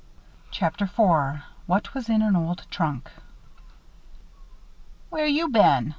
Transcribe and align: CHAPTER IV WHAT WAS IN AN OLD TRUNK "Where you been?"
CHAPTER 0.49 0.85
IV 0.85 1.43
WHAT 1.67 1.93
WAS 1.93 2.09
IN 2.09 2.23
AN 2.23 2.35
OLD 2.35 2.65
TRUNK 2.71 3.07
"Where 5.11 5.27
you 5.27 5.47
been?" 5.47 5.89